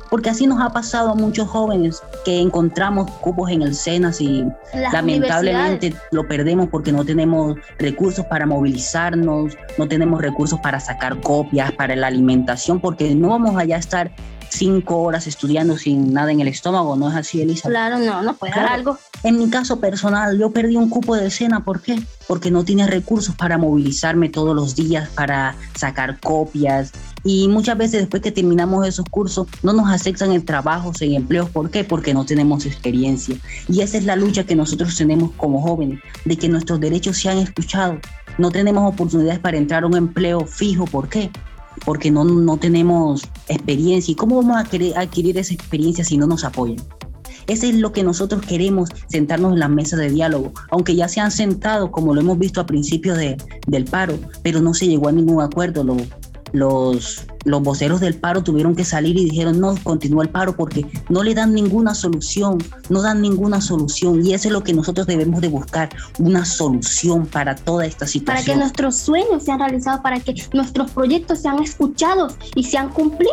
Porque 0.09 0.29
así 0.29 0.45
nos 0.45 0.59
ha 0.59 0.71
pasado 0.73 1.11
a 1.11 1.15
muchos 1.15 1.47
jóvenes 1.47 2.03
que 2.25 2.41
encontramos 2.41 3.09
cupos 3.21 3.49
en 3.49 3.61
el 3.61 3.75
SENA 3.75 4.11
y 4.19 4.43
Las 4.73 4.91
lamentablemente 4.91 5.95
lo 6.11 6.27
perdemos 6.27 6.67
porque 6.67 6.91
no 6.91 7.05
tenemos 7.05 7.55
recursos 7.79 8.25
para 8.25 8.45
movilizarnos, 8.45 9.57
no 9.77 9.87
tenemos 9.87 10.21
recursos 10.21 10.59
para 10.59 10.81
sacar 10.81 11.21
copias, 11.21 11.71
para 11.71 11.95
la 11.95 12.07
alimentación, 12.07 12.81
porque 12.81 13.15
no 13.15 13.29
vamos 13.29 13.55
allá 13.55 13.77
a 13.77 13.79
estar 13.79 14.11
cinco 14.51 14.97
horas 15.01 15.27
estudiando 15.27 15.77
sin 15.77 16.13
nada 16.13 16.31
en 16.31 16.41
el 16.41 16.47
estómago, 16.47 16.95
¿no 16.95 17.09
es 17.09 17.15
así, 17.15 17.41
Elisa? 17.41 17.69
Claro, 17.69 17.97
no, 17.99 18.21
no 18.21 18.35
puede 18.35 18.51
dar 18.51 18.61
Claro. 18.61 18.75
algo. 18.75 18.97
En 19.23 19.37
mi 19.39 19.49
caso 19.49 19.79
personal, 19.79 20.37
yo 20.37 20.51
perdí 20.51 20.75
un 20.75 20.89
cupo 20.89 21.15
de 21.15 21.29
cena, 21.31 21.63
¿por 21.63 21.81
qué? 21.81 22.01
Porque 22.27 22.51
no 22.51 22.63
tenía 22.65 22.87
recursos 22.87 23.35
para 23.35 23.57
movilizarme 23.57 24.29
todos 24.29 24.55
los 24.55 24.75
días, 24.75 25.09
para 25.09 25.55
sacar 25.75 26.19
copias. 26.19 26.91
Y 27.23 27.47
muchas 27.47 27.77
veces 27.77 28.01
después 28.01 28.21
que 28.23 28.31
terminamos 28.31 28.87
esos 28.87 29.05
cursos, 29.09 29.47
no 29.61 29.73
nos 29.73 29.89
aceptan 29.89 30.31
en 30.31 30.43
trabajos, 30.43 31.01
en 31.01 31.13
empleos. 31.13 31.49
¿Por 31.49 31.69
qué? 31.69 31.83
Porque 31.83 32.13
no 32.13 32.25
tenemos 32.25 32.65
experiencia. 32.65 33.35
Y 33.69 33.81
esa 33.81 33.97
es 33.97 34.05
la 34.05 34.15
lucha 34.15 34.43
que 34.43 34.55
nosotros 34.55 34.95
tenemos 34.95 35.31
como 35.37 35.61
jóvenes, 35.61 35.99
de 36.25 36.35
que 36.37 36.49
nuestros 36.49 36.79
derechos 36.79 37.17
sean 37.17 37.37
escuchados. 37.37 37.99
No 38.39 38.49
tenemos 38.49 38.91
oportunidades 38.91 39.39
para 39.39 39.57
entrar 39.57 39.83
a 39.83 39.87
un 39.87 39.95
empleo 39.97 40.45
fijo. 40.45 40.85
¿Por 40.85 41.09
qué? 41.09 41.29
Porque 41.85 42.11
no, 42.11 42.23
no 42.23 42.57
tenemos 42.57 43.23
experiencia. 43.47 44.11
¿Y 44.11 44.15
cómo 44.15 44.37
vamos 44.37 44.57
a 44.57 44.63
querer 44.69 44.97
adquirir 44.97 45.37
esa 45.37 45.53
experiencia 45.53 46.03
si 46.03 46.17
no 46.17 46.27
nos 46.27 46.43
apoyan? 46.43 46.77
Ese 47.47 47.69
es 47.69 47.75
lo 47.75 47.91
que 47.91 48.03
nosotros 48.03 48.41
queremos, 48.45 48.89
sentarnos 49.07 49.53
en 49.53 49.59
la 49.59 49.67
mesa 49.67 49.97
de 49.97 50.09
diálogo, 50.11 50.53
aunque 50.69 50.95
ya 50.95 51.07
se 51.07 51.19
han 51.19 51.31
sentado, 51.31 51.91
como 51.91 52.13
lo 52.13 52.21
hemos 52.21 52.37
visto 52.37 52.61
a 52.61 52.65
principios 52.67 53.17
de, 53.17 53.35
del 53.67 53.85
paro, 53.85 54.17
pero 54.43 54.61
no 54.61 54.73
se 54.75 54.87
llegó 54.87 55.07
a 55.09 55.11
ningún 55.11 55.41
acuerdo. 55.41 55.83
Lo- 55.83 55.97
los, 56.53 57.25
los 57.45 57.61
voceros 57.61 57.99
del 57.99 58.15
paro 58.15 58.43
tuvieron 58.43 58.75
que 58.75 58.83
salir 58.83 59.17
y 59.17 59.25
dijeron, 59.25 59.59
no, 59.59 59.75
continúa 59.83 60.23
el 60.23 60.29
paro 60.29 60.55
porque 60.55 60.85
no 61.09 61.23
le 61.23 61.33
dan 61.33 61.53
ninguna 61.53 61.95
solución, 61.95 62.57
no 62.89 63.01
dan 63.01 63.21
ninguna 63.21 63.61
solución. 63.61 64.25
Y 64.25 64.33
eso 64.33 64.47
es 64.47 64.53
lo 64.53 64.63
que 64.63 64.73
nosotros 64.73 65.07
debemos 65.07 65.41
de 65.41 65.47
buscar, 65.47 65.89
una 66.19 66.45
solución 66.45 67.25
para 67.25 67.55
toda 67.55 67.85
esta 67.85 67.99
Para 67.99 68.11
que 68.11 68.19
situación. 68.19 68.59
nuestros 68.59 68.97
sueños 68.97 69.43
sean 69.43 69.59
realizados, 69.59 70.01
para 70.01 70.19
que 70.19 70.35
nuestros 70.53 70.91
proyectos 70.91 71.39
sean 71.39 71.61
escuchados 71.61 72.35
y 72.55 72.63
sean 72.63 72.89
cumplidos. 72.89 73.31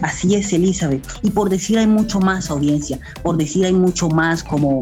Así 0.00 0.34
es, 0.34 0.52
Elizabeth. 0.52 1.06
Y 1.22 1.30
por 1.30 1.50
decir 1.50 1.78
hay 1.78 1.86
mucho 1.86 2.20
más 2.20 2.50
audiencia, 2.50 2.98
por 3.22 3.36
decir 3.36 3.64
hay 3.66 3.72
mucho 3.72 4.08
más 4.08 4.42
como 4.42 4.80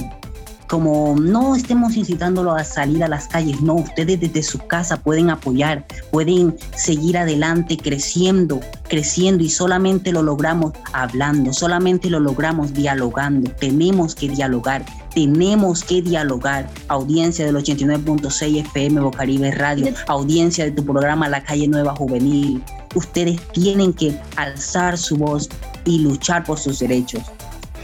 como 0.70 1.16
no 1.16 1.56
estemos 1.56 1.96
incitándolo 1.96 2.52
a 2.52 2.62
salir 2.62 3.02
a 3.02 3.08
las 3.08 3.26
calles, 3.26 3.60
no, 3.60 3.74
ustedes 3.74 4.20
desde 4.20 4.44
su 4.44 4.58
casa 4.58 4.98
pueden 4.98 5.28
apoyar, 5.28 5.84
pueden 6.12 6.54
seguir 6.76 7.18
adelante 7.18 7.76
creciendo, 7.76 8.60
creciendo 8.88 9.42
y 9.42 9.50
solamente 9.50 10.12
lo 10.12 10.22
logramos 10.22 10.72
hablando, 10.92 11.52
solamente 11.52 12.08
lo 12.08 12.20
logramos 12.20 12.72
dialogando, 12.72 13.50
tenemos 13.50 14.14
que 14.14 14.28
dialogar, 14.28 14.86
tenemos 15.12 15.82
que 15.82 16.02
dialogar. 16.02 16.70
Audiencia 16.86 17.44
del 17.44 17.56
89.6 17.56 18.60
FM 18.66 19.00
Bocaribe 19.00 19.50
Radio, 19.50 19.92
audiencia 20.06 20.64
de 20.64 20.70
tu 20.70 20.84
programa 20.84 21.28
La 21.28 21.42
Calle 21.42 21.66
Nueva 21.66 21.96
Juvenil. 21.96 22.62
Ustedes 22.94 23.40
tienen 23.52 23.92
que 23.92 24.16
alzar 24.36 24.96
su 24.96 25.16
voz 25.16 25.48
y 25.84 25.98
luchar 25.98 26.44
por 26.44 26.60
sus 26.60 26.78
derechos. 26.78 27.22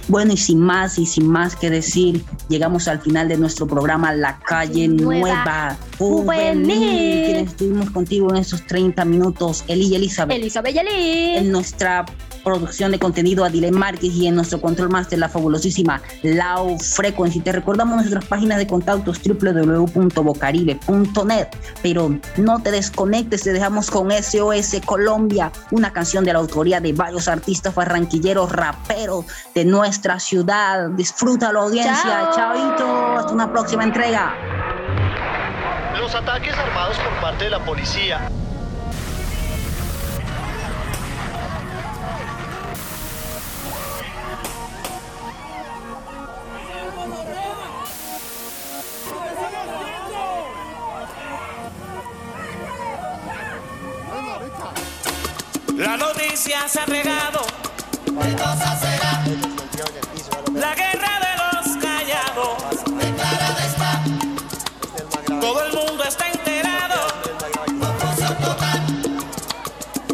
Bueno, 0.09 0.33
y 0.33 0.37
sin 0.37 0.61
más 0.61 0.99
y 0.99 1.07
sin 1.07 1.29
más 1.29 1.57
que 1.57 1.69
decir, 1.69 2.25
llegamos 2.49 2.87
al 2.87 3.01
final 3.01 3.29
de 3.29 3.37
nuestro 3.37 3.67
programa 3.67 4.13
La 4.13 4.39
Calle 4.39 4.87
Nueva, 4.87 5.77
Juvenil. 5.99 7.25
Quienes 7.27 7.49
estuvimos 7.49 7.91
contigo 7.91 8.31
en 8.31 8.37
estos 8.37 8.65
30 8.67 9.05
minutos, 9.05 9.65
Eli 9.67 9.89
y 9.89 9.95
Elizabeth. 9.97 10.39
Elizabeth 10.39 10.75
y 10.75 10.79
Eli. 10.79 11.37
En 11.37 11.51
nuestra 11.51 12.05
producción 12.47 12.93
de 12.93 13.01
contenido 13.01 13.45
Adile 13.45 13.73
Márquez 13.73 14.15
y 14.15 14.29
en 14.29 14.37
nuestro 14.37 14.61
control 14.61 14.89
master 14.89 15.19
la 15.19 15.29
fabulosísima 15.29 16.01
Lau 16.23 16.79
Frequency. 16.79 17.41
Te 17.41 17.51
recordamos 17.51 17.97
nuestras 17.97 18.25
páginas 18.27 18.59
de 18.59 18.69
contactos 18.69 19.21
www.bocaribe.net, 19.21 21.49
pero 21.83 22.17
no 22.37 22.63
te 22.63 22.71
desconectes, 22.71 23.43
te 23.43 23.53
dejamos 23.53 23.91
con 23.91 24.13
SOS 24.13 24.77
Colombia, 24.85 25.51
una 25.73 25.93
canción 25.93 26.25
de 26.25 26.35
la 26.35 26.39
autoría 26.39 26.81
de 26.81 26.93
varios 26.93 27.27
artistas 27.27 27.75
barranquilleros, 27.75 28.53
raperos 28.53 29.25
de 29.53 29.65
nuestra 29.65 30.21
ciudad. 30.21 30.91
Disfruta 30.91 31.53
la 31.53 31.63
audiencia. 31.63 32.31
Chao. 32.33 33.19
Hasta 33.19 33.33
una 33.33 33.51
próxima 33.51 33.83
entrega. 33.83 34.37
Los 35.99 36.15
ataques 36.15 36.57
armados 36.57 36.97
por 36.99 37.21
parte 37.21 37.47
de 37.47 37.51
la 37.51 37.65
policía 37.65 38.31
La 55.77 55.95
noticia 55.99 56.67
se 56.69 56.81
ha 56.81 56.87
regado. 56.87 57.41
¿Qué 58.07 58.33
cosa 58.35 58.81
será? 58.81 59.23
La 60.55 60.75
guerra 60.75 61.21
de 61.21 61.37
los 61.43 61.77
callados. 61.77 62.57
Declarada 62.97 63.67
está. 63.67 64.03
Todo 65.39 65.67
el 65.67 65.73
mundo 65.75 66.03
está 66.05 66.31
enterado. 66.31 67.09
Confusión 67.79 68.37
total. 68.39 68.87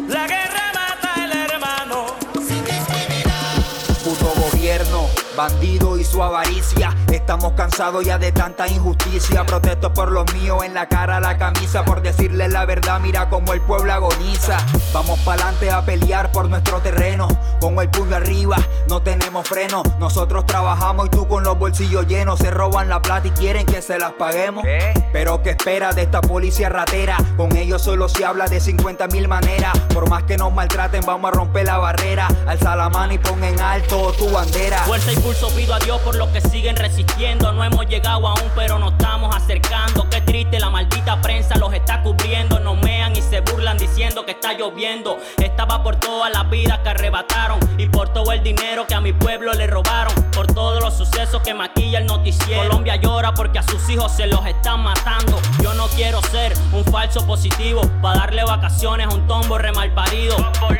La 0.09 0.27
guerra 0.27 0.73
mata 0.73 1.23
al 1.23 1.31
hermano. 1.31 2.07
Sin 2.45 2.65
discriminar. 2.65 3.63
Puto 4.03 4.33
gobierno, 4.41 5.07
bandido 5.37 5.97
y 5.97 6.03
su 6.03 6.21
avaricia. 6.21 6.92
Estamos 7.23 7.53
cansados 7.53 8.03
ya 8.03 8.17
de 8.17 8.33
tanta 8.33 8.67
injusticia. 8.67 9.45
Protesto 9.45 9.93
por 9.93 10.11
los 10.11 10.31
míos 10.33 10.61
en 10.65 10.73
la 10.73 10.89
cara 10.89 11.21
la 11.21 11.37
camisa. 11.37 11.85
Por 11.85 12.01
decirle 12.01 12.49
la 12.49 12.65
verdad, 12.65 12.99
mira 12.99 13.29
cómo 13.29 13.53
el 13.53 13.61
pueblo 13.61 13.93
agoniza. 13.93 14.57
Vamos 14.91 15.17
pa'lante 15.21 15.71
a 15.71 15.81
pelear 15.85 16.33
por 16.33 16.49
nuestro 16.49 16.81
terreno. 16.81 17.29
Con 17.61 17.79
el 17.79 17.89
puño 17.89 18.17
arriba, 18.17 18.57
no 18.89 19.01
tenemos 19.01 19.47
freno. 19.47 19.83
Nosotros 19.99 20.45
trabajamos 20.45 21.05
y 21.05 21.09
tú 21.11 21.25
con 21.25 21.45
los 21.45 21.57
bolsillos 21.57 22.05
llenos. 22.07 22.39
Se 22.39 22.51
roban 22.51 22.89
la 22.89 23.01
plata 23.01 23.25
y 23.25 23.31
quieren 23.31 23.65
que 23.65 23.81
se 23.81 23.97
las 23.97 24.11
paguemos. 24.11 24.65
Pero 25.13 25.41
¿qué 25.41 25.51
espera 25.51 25.93
de 25.93 26.01
esta 26.01 26.19
policía 26.19 26.67
ratera? 26.67 27.15
Con 27.37 27.55
ellos 27.55 27.81
solo 27.81 28.09
se 28.09 28.25
habla 28.25 28.47
de 28.47 28.59
50 28.59 29.07
mil 29.07 29.29
maneras. 29.29 29.71
Por 29.93 30.09
más 30.09 30.23
que 30.23 30.35
nos 30.35 30.51
maltraten, 30.51 31.05
vamos 31.05 31.31
a 31.31 31.31
romper 31.31 31.67
la 31.67 31.77
barrera. 31.77 32.27
Alza 32.45 32.75
la 32.75 32.89
mano 32.89 33.13
y 33.13 33.17
pon 33.17 33.41
en 33.45 33.61
alto 33.61 34.11
tu 34.17 34.29
bandera. 34.29 34.79
Fuerza 34.79 35.13
y 35.13 35.15
pulso 35.15 35.47
pido 35.55 35.73
a 35.73 35.79
Dios 35.79 36.01
por 36.01 36.15
los 36.15 36.27
que 36.27 36.41
siguen 36.41 36.75
resistiendo. 36.75 37.12
No 37.15 37.63
hemos 37.63 37.85
llegado 37.85 38.27
aún, 38.27 38.51
pero 38.55 38.79
nos 38.79 38.93
estamos 38.93 39.33
acercando. 39.35 40.09
Qué 40.09 40.19
triste, 40.21 40.59
la 40.59 40.69
maldita 40.71 41.21
prensa 41.21 41.55
los 41.57 41.71
está 41.71 42.01
cubriendo. 42.01 42.59
Nos 42.59 42.75
mean 42.81 43.15
y 43.15 43.21
se 43.21 43.39
burlan 43.41 43.77
diciendo 43.77 44.25
que 44.25 44.31
está 44.31 44.53
lloviendo. 44.53 45.19
Estaba 45.37 45.83
por 45.83 45.95
todas 45.97 46.33
las 46.33 46.49
vidas 46.49 46.79
que 46.79 46.89
arrebataron 46.89 47.59
y 47.77 47.87
por 47.87 48.09
todo 48.09 48.31
el 48.31 48.43
dinero 48.43 48.87
que 48.87 48.95
a 48.95 48.99
mi 48.99 49.13
pueblo 49.13 49.53
le 49.53 49.67
robaron. 49.67 50.13
Por 50.31 50.47
todos 50.47 50.81
los 50.83 50.97
sucesos 50.97 51.41
que 51.43 51.53
maquilla 51.53 51.99
el 51.99 52.07
noticiero. 52.07 52.63
Colombia 52.63 52.95
llora 52.95 53.33
porque 53.33 53.59
a 53.59 53.63
sus 53.63 53.87
hijos 53.89 54.11
se 54.11 54.25
los 54.25 54.45
están 54.47 54.81
matando. 54.81 55.39
Yo 55.61 55.73
no 55.75 55.87
quiero 55.89 56.19
ser 56.23 56.53
un 56.73 56.83
falso 56.83 57.25
positivo 57.27 57.83
para 58.01 58.21
darle 58.21 58.43
vacaciones 58.43 59.07
a 59.07 59.09
un 59.11 59.27
tombo 59.27 59.59
remalparido. 59.59 60.35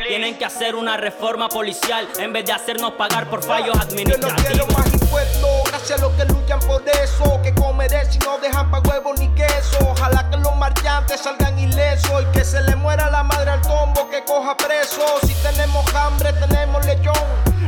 Tienen 0.08 0.36
que 0.36 0.44
hacer 0.44 0.74
una 0.74 0.96
reforma 0.96 1.48
policial 1.48 2.06
en 2.18 2.32
vez 2.32 2.44
de 2.44 2.52
hacernos 2.52 2.92
pagar 2.92 3.30
por 3.30 3.42
fallos 3.42 3.76
administrativos. 3.78 4.93
Impuestos, 5.24 5.70
gracias 5.70 5.98
a 5.98 6.02
los 6.02 6.12
que 6.14 6.24
luchan 6.26 6.60
por 6.60 6.82
eso. 6.88 7.40
Que 7.42 7.54
comeré 7.54 8.10
si 8.10 8.18
no 8.18 8.38
dejan 8.38 8.70
pa' 8.70 8.80
huevo 8.80 9.14
ni 9.14 9.28
queso. 9.34 9.78
Ojalá 9.90 10.28
que 10.30 10.36
los 10.36 10.56
marchantes 10.56 11.20
salgan 11.20 11.58
ilesos 11.58 12.22
y 12.22 12.24
que 12.26 12.44
se 12.44 12.60
le 12.62 12.76
muera 12.76 13.10
la 13.10 13.22
madre 13.22 13.50
al 13.50 13.60
tombo 13.62 14.08
que 14.10 14.24
coja 14.24 14.56
preso. 14.56 15.04
Si 15.26 15.34
tenemos 15.34 15.84
hambre, 15.94 16.32
tenemos 16.34 16.84
lechón. 16.86 17.14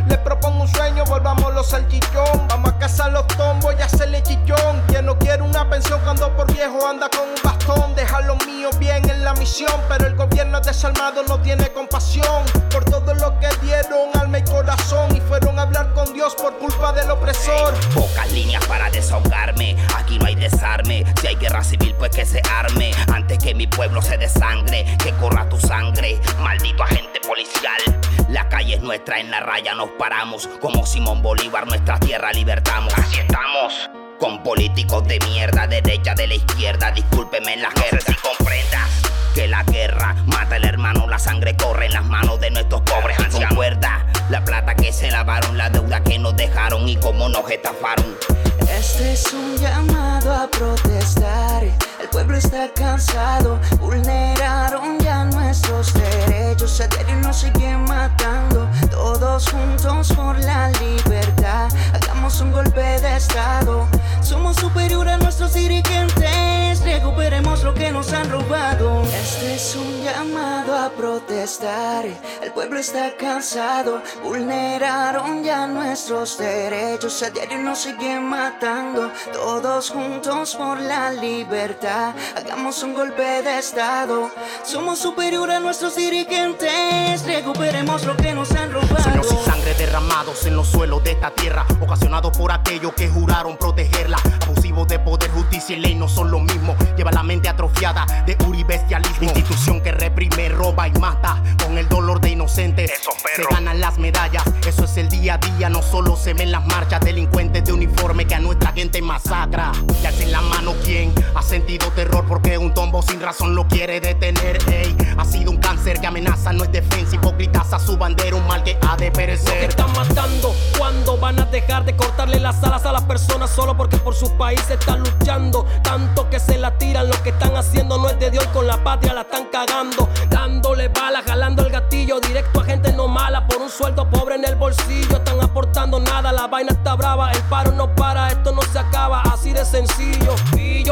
Les 0.08 0.18
propongo 0.18 0.62
un 0.62 0.68
sueño, 0.68 1.04
volvamos 1.04 1.52
los 1.54 1.68
salchichón. 1.68 2.46
A 2.87 2.88
cazar 2.88 3.11
los 3.11 3.27
tombos 3.29 3.75
y 3.77 3.83
hacerle 3.83 4.22
chichón. 4.22 4.81
Quien 4.87 5.07
no 5.07 5.18
quiere 5.18 5.42
una 5.42 5.68
pensión 5.68 6.01
cuando 6.05 6.35
por 6.37 6.53
viejo 6.53 6.87
anda 6.87 7.09
con 7.09 7.29
un 7.29 7.35
bastón. 7.42 7.94
Deja 7.96 8.20
los 8.20 8.46
míos 8.46 8.79
bien 8.79 9.09
en 9.11 9.25
la 9.25 9.35
misión, 9.35 9.72
pero 9.88 10.07
el 10.07 10.14
gobierno 10.14 10.61
desalmado 10.61 11.25
no 11.25 11.40
tiene 11.40 11.72
compasión. 11.72 12.44
Por 12.70 12.85
todo 12.85 13.12
lo 13.14 13.38
que 13.40 13.49
dieron 13.62 14.11
alma 14.14 14.38
y 14.38 14.44
corazón 14.44 15.16
y 15.16 15.20
fueron 15.20 15.59
a 15.59 15.62
hablar 15.62 15.92
con 15.94 16.12
Dios 16.12 16.37
por 16.37 16.57
culpa 16.59 16.92
del 16.92 17.11
opresor. 17.11 17.75
Pocas 17.92 18.31
líneas 18.31 18.64
para 18.66 18.88
desahogarme, 18.90 19.77
aquí 19.96 20.18
no 20.20 20.27
hay 20.27 20.37
desarme. 20.37 21.05
Si 21.20 21.27
hay 21.27 21.35
guerra 21.35 21.64
civil, 21.64 21.92
pues 21.99 22.12
que 22.12 22.25
se 22.25 22.40
arme. 22.57 22.92
Antes 23.12 23.38
que 23.38 23.53
mi 23.53 23.66
pueblo 23.66 24.01
se 24.01 24.16
desangre, 24.16 24.96
que 25.03 25.11
corra 25.14 25.49
tu 25.49 25.59
sangre. 25.59 26.20
Maldito 26.38 26.85
agente 26.85 27.18
policial. 27.27 28.05
La 28.28 28.48
calle 28.48 28.74
es 28.74 28.82
nuestra, 28.82 29.20
en 29.20 29.30
la 29.30 29.40
raya 29.40 29.74
nos 29.74 29.90
paramos. 29.90 30.48
Como 30.60 30.84
Simón 30.84 31.22
Bolívar, 31.22 31.66
nuestra 31.66 31.98
tierra 32.00 32.32
libertamos. 32.32 32.92
Así 32.98 33.20
estamos. 33.20 33.88
Con 34.18 34.42
políticos 34.42 35.06
de 35.06 35.18
mierda, 35.20 35.66
derecha 35.66 36.14
de 36.14 36.26
la 36.26 36.34
izquierda. 36.34 36.90
Discúlpeme 36.90 37.54
en 37.54 37.62
la 37.62 37.70
jerga. 37.70 38.00
Si 38.00 38.14
comprendas 38.14 39.05
que 39.37 39.46
la 39.49 39.62
guerra 39.64 40.14
mata 40.25 40.55
al 40.55 40.64
hermano, 40.64 41.07
la 41.07 41.18
sangre 41.18 41.55
corre 41.59 41.87
en 41.87 41.92
las 41.92 42.07
manos 42.07 42.40
de 42.40 42.51
nuestros 42.51 42.81
pobres 42.81 43.18
ancianos. 43.18 43.51
Concuerda 43.51 44.07
la 44.31 44.42
plata 44.42 44.75
que 44.75 44.94
se 44.94 45.11
lavaron, 45.11 45.59
la 45.59 45.68
deuda 45.68 46.03
que 46.03 46.18
nos 46.18 46.35
dejaron 46.38 46.88
y 46.88 46.96
cómo 46.96 47.29
nos 47.29 47.49
estafaron. 47.51 48.16
Este 48.61 49.12
es 49.12 49.31
un 49.35 49.59
llamado 49.59 50.33
a 50.33 50.49
protestar. 50.49 51.64
El 51.64 52.09
pueblo 52.11 52.38
está 52.38 52.70
cansado. 52.75 53.61
Vulneraron 53.79 54.99
ya 55.01 55.27
nuestros 55.27 55.92
derechos. 55.92 56.81
A 56.81 56.87
diario 56.87 57.16
nos 57.16 57.37
siguen 57.37 57.85
matando. 57.85 58.65
Todos 58.96 59.50
juntos 59.50 60.11
por 60.14 60.38
la 60.42 60.70
libertad. 60.70 61.68
Hagamos 61.92 62.40
un 62.40 62.50
golpe 62.50 62.80
de 62.80 63.16
estado. 63.16 63.87
Somos 64.22 64.56
superior 64.56 65.06
a 65.06 65.18
nuestros 65.18 65.52
dirigentes. 65.52 66.80
Recuperemos 66.82 67.62
lo 67.62 67.74
que 67.74 67.92
nos 67.92 68.12
han 68.14 68.30
robado. 68.30 69.02
Este 69.02 69.56
es 69.56 69.76
un 69.76 70.02
llamado 70.02 70.74
a 70.74 70.88
protestar. 70.88 72.06
El 72.42 72.52
pueblo 72.52 72.78
está 72.80 73.14
cansado. 73.16 74.02
Vulneraron 74.24 75.44
ya 75.44 75.66
nuestros 75.66 76.38
derechos. 76.38 77.22
A 77.22 77.30
diario 77.30 77.59
nos 77.59 77.80
siguen 77.80 78.24
matando. 78.24 79.12
Todos 79.30 79.90
juntos 79.90 80.56
por 80.56 80.80
la 80.80 81.12
libertad. 81.12 82.14
Hagamos 82.35 82.82
un 82.82 82.94
golpe 82.94 83.42
de 83.42 83.59
estado. 83.59 84.30
Somos 84.64 84.98
superior 84.98 85.50
a 85.50 85.61
nuestros 85.61 85.96
dirigentes. 85.96 87.24
Recuperemos 87.26 88.04
lo 88.04 88.16
que 88.16 88.32
nos 88.32 88.50
han 88.52 88.72
robado. 88.72 88.86
Sueños 89.03 89.27
y 89.33 89.51
sangre 89.51 89.75
derramados 89.75 90.46
en 90.46 90.57
los 90.57 90.68
suelos 90.68 91.03
de 91.05 91.12
esta 91.12 91.31
tierra, 91.31 91.66
ocasionados 91.81 92.37
por 92.37 92.53
aquellos 92.53 92.92
que 92.94 93.09
juraron 93.09 93.57
protegerla. 93.57 94.18
Abusivos 94.42 94.88
de 94.88 94.99
poder, 94.99 95.31
justicia 95.31 95.77
y 95.77 95.81
ley 95.81 95.94
no 95.94 96.09
son 96.09 96.31
lo 96.31 96.40
mismo. 96.40 96.77
Lleva 96.96 97.11
la 97.11 97.22
mente 97.22 97.49
atrofiada 97.49 98.07
de 98.27 98.37
uribestialismo. 98.46 99.25
Institución 99.25 99.81
que 99.81 99.92
reprime, 99.92 100.49
roba 100.49 100.88
y 100.88 100.92
mata. 100.92 101.42
Con 101.62 101.79
el 101.79 101.88
dolor 101.88 102.20
de 102.20 102.31
inocentes 102.31 102.90
se 103.35 103.42
ganan 103.51 103.81
las 103.81 103.99
medallas. 103.99 104.44
Eso 104.66 104.85
es 104.85 104.96
el 104.96 105.09
día 105.09 105.35
a 105.35 105.38
día, 105.38 105.68
no 105.68 105.83
solo 105.83 106.16
se 106.16 106.35
ven 106.35 106.51
las 106.51 106.64
marchas. 106.66 107.01
Delincuentes 107.01 107.64
de 107.64 107.72
uniforme 107.72 108.27
que 108.27 108.35
a 108.35 108.40
nuestra 108.40 108.72
gente 108.72 109.03
masacra. 109.03 109.72
Ya 110.03 110.11
en 110.11 110.33
la 110.33 110.40
mano 110.40 110.75
quien 110.85 111.12
ha 111.35 111.42
sentido 111.42 111.90
terror 111.92 112.25
porque 112.27 112.59
un 112.59 112.72
tombo 112.75 113.03
sin 113.03 113.20
razón 113.20 113.55
lo 113.55 113.66
quiere 113.68 114.01
detener. 114.01 114.59
Ey, 114.70 114.96
ha 115.16 115.25
sido 115.25 115.51
un 115.51 115.59
cáncer 115.59 116.01
que 116.01 116.07
amenaza, 116.07 116.53
no 116.53 116.64
es 116.64 116.72
defensa. 116.72 117.05
Hipócritas 117.46 117.72
a 117.72 117.78
su 117.78 117.96
bandera, 117.96 118.35
un 118.35 118.46
mal 118.46 118.64
que 118.64 118.76
ha 118.88 118.96
de 118.96 119.11
perecer. 119.12 119.64
están 119.64 119.92
matando, 119.92 120.52
¿cuándo 120.76 121.16
van 121.16 121.38
a 121.38 121.44
dejar 121.44 121.85
de 121.85 121.94
cortarle 121.94 122.40
las 122.40 122.62
alas 122.64 122.85
a 122.87 122.92
las 122.92 123.02
personas 123.02 123.50
solo 123.50 123.76
porque 123.76 123.98
por 123.98 124.14
su 124.16 124.37
país 124.37 124.68
están 124.68 125.00
luchando? 125.00 125.64
Tanto 125.82 126.28
que 126.28 126.40
se 126.40 126.59
la 126.59 126.76
tiran, 126.76 127.09
lo 127.09 127.22
que 127.22 127.30
están 127.30 127.56
haciendo 127.56 127.98
no 127.98 128.09
es 128.09 128.18
de 128.18 128.32
Dios, 128.32 128.44
con 128.48 128.66
la 128.66 128.82
patria 128.82 129.12
la 129.12 129.20
están 129.20 129.44
cagando. 129.52 130.09
Dándole 130.28 130.88
balas, 130.88 131.24
jalando 131.24 131.64
el 131.64 131.70
gatillo 131.70 132.18
directo 132.18 132.61
a 132.61 132.64
gente 132.64 132.92
no 132.92 133.06
mala 133.06 133.46
por 133.46 133.62
un 133.62 133.70
sueldo 133.70 134.11
pobre 134.11 134.35
en 134.35 134.44
el 134.44 134.56
bolsillo. 134.56 135.16
Están 135.16 135.40
aportando 135.40 136.00
nada, 136.00 136.32
la 136.32 136.48
vaina 136.48 136.72
está 136.72 136.94
brava, 136.94 137.30
el 137.30 137.42
paro 137.42 137.70
no 137.70 137.94
para, 137.94 138.28
esto 138.28 138.50
no 138.50 138.62
se 138.62 138.78
acaba, 138.78 139.22
así 139.22 139.52
de 139.52 139.64
sencillo. 139.64 140.35
Y 140.56 140.82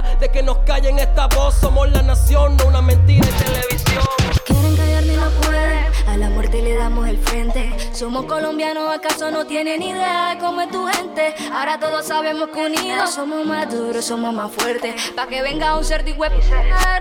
de 0.00 0.28
que 0.30 0.42
nos 0.42 0.58
callen 0.58 0.98
esta 0.98 1.26
voz. 1.26 1.54
Somos 1.56 1.90
la 1.90 2.02
nación, 2.02 2.56
no 2.56 2.66
una 2.66 2.80
mentira 2.80 3.26
en 3.26 3.34
televisión. 3.34 4.04
Quieren 4.46 4.76
callar 4.76 5.02
ni 5.04 5.16
no 5.16 5.28
pueden, 5.42 5.86
a 6.08 6.16
la 6.16 6.30
muerte 6.30 6.62
le 6.62 6.76
damos 6.76 7.06
el 7.08 7.18
frente. 7.18 7.70
Somos 7.92 8.24
colombianos, 8.24 8.90
¿acaso 8.94 9.30
no 9.30 9.46
tienen 9.46 9.82
idea 9.82 10.30
de 10.30 10.38
cómo 10.38 10.62
es 10.62 10.70
tu 10.70 10.86
gente? 10.86 11.34
Ahora 11.52 11.78
todos 11.78 12.06
sabemos 12.06 12.48
que 12.48 12.64
unidos 12.64 13.14
somos 13.14 13.44
más 13.46 13.70
duros, 13.70 14.04
somos 14.04 14.32
más 14.32 14.50
fuertes. 14.50 14.94
Pa' 15.14 15.26
que 15.26 15.42
venga 15.42 15.76
un 15.76 15.84
ser 15.84 16.02
web 16.16 16.32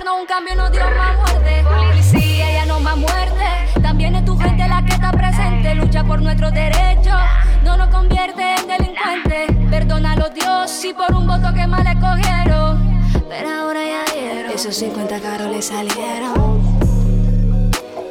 no 0.05 0.17
un 0.17 0.25
cambio 0.25 0.55
no 0.55 0.69
dio 0.69 0.81
más 0.81 1.17
muerte. 1.17 1.63
Policía 1.63 2.51
ya 2.51 2.65
no 2.65 2.79
más 2.79 2.97
muerte. 2.97 3.45
También 3.81 4.15
es 4.15 4.25
tu 4.25 4.37
gente 4.37 4.67
la 4.67 4.83
que 4.83 4.93
está 4.93 5.11
presente, 5.11 5.75
lucha 5.75 6.03
por 6.03 6.21
nuestros 6.21 6.53
derechos. 6.53 7.19
No 7.63 7.77
nos 7.77 7.87
convierte 7.89 8.55
en 8.55 8.67
delincuentes. 8.67 9.69
Perdónalo 9.69 10.29
Dios 10.29 10.69
si 10.71 10.93
por 10.93 11.13
un 11.15 11.27
voto 11.27 11.53
que 11.53 11.67
mal 11.67 11.85
escogieron. 11.85 13.01
Pero 13.29 13.49
ahora 13.49 13.81
ya 13.83 14.03
dieron. 14.13 14.51
Esos 14.51 14.75
50 14.75 15.19
caros 15.19 15.51
le 15.51 15.61
salieron. 15.61 16.61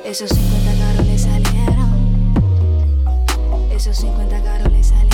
Esos 0.05 0.31
50 0.31 0.85
caros 0.85 1.07
le 1.07 1.19
salieron. 1.19 1.91
Esos 3.73 3.97
50 3.97 4.43
caros 4.43 4.73
le 4.73 4.83
salieron. 4.83 5.10